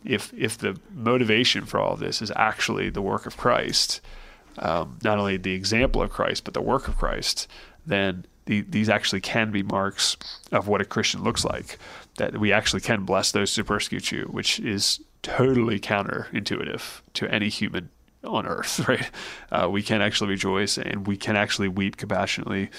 If 0.04 0.32
if 0.36 0.58
the 0.58 0.78
motivation 0.92 1.64
for 1.64 1.78
all 1.78 1.96
this 1.96 2.20
is 2.20 2.32
actually 2.34 2.90
the 2.90 3.02
work 3.02 3.26
of 3.26 3.36
Christ, 3.36 4.00
um, 4.58 4.98
not 5.02 5.18
only 5.18 5.36
the 5.36 5.54
example 5.54 6.02
of 6.02 6.10
Christ 6.10 6.44
but 6.44 6.54
the 6.54 6.62
work 6.62 6.88
of 6.88 6.96
Christ, 6.96 7.46
then 7.86 8.26
the, 8.46 8.62
these 8.62 8.88
actually 8.88 9.20
can 9.20 9.52
be 9.52 9.62
marks 9.62 10.16
of 10.50 10.66
what 10.66 10.80
a 10.80 10.84
Christian 10.84 11.22
looks 11.22 11.44
like. 11.44 11.78
That 12.16 12.38
we 12.38 12.52
actually 12.52 12.80
can 12.80 13.04
bless 13.04 13.30
those 13.30 13.54
who 13.54 13.62
persecute 13.62 14.10
you, 14.10 14.24
which 14.24 14.58
is 14.58 15.00
totally 15.22 15.78
counterintuitive 15.80 17.00
to 17.14 17.28
any 17.28 17.48
human 17.48 17.90
on 18.24 18.46
earth, 18.46 18.86
right? 18.88 19.10
Uh, 19.50 19.68
we 19.70 19.82
can 19.82 20.02
actually 20.02 20.30
rejoice 20.30 20.78
and 20.78 21.06
we 21.06 21.16
can 21.16 21.36
actually 21.36 21.68
weep 21.68 21.96
compassionately 21.96 22.70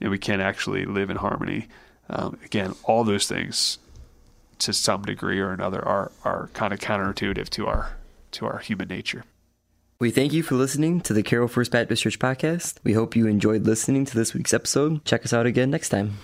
and 0.00 0.10
we 0.10 0.18
can 0.18 0.40
actually 0.40 0.84
live 0.84 1.10
in 1.10 1.16
harmony. 1.16 1.68
Um, 2.08 2.38
again, 2.44 2.74
all 2.84 3.04
those 3.04 3.26
things 3.26 3.78
to 4.58 4.72
some 4.72 5.02
degree 5.02 5.40
or 5.40 5.52
another 5.52 5.86
are, 5.86 6.12
are 6.24 6.50
kind 6.52 6.72
of 6.72 6.78
counterintuitive 6.78 7.48
to 7.50 7.66
our 7.66 7.96
to 8.32 8.46
our 8.46 8.58
human 8.58 8.86
nature. 8.86 9.24
We 9.98 10.10
thank 10.10 10.32
you 10.32 10.42
for 10.42 10.54
listening 10.54 11.00
to 11.02 11.12
the 11.12 11.22
Carroll 11.22 11.48
First 11.48 11.72
Baptist 11.72 12.04
Church 12.04 12.18
podcast. 12.18 12.76
We 12.84 12.92
hope 12.92 13.16
you 13.16 13.26
enjoyed 13.26 13.66
listening 13.66 14.04
to 14.06 14.14
this 14.14 14.32
week's 14.32 14.54
episode. 14.54 15.04
Check 15.04 15.24
us 15.24 15.32
out 15.32 15.46
again 15.46 15.70
next 15.70 15.88
time. 15.88 16.18